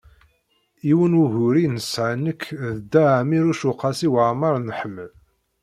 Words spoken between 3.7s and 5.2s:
Qasi Waɛmer n Ḥmed.